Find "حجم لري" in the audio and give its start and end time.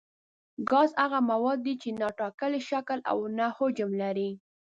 3.57-4.29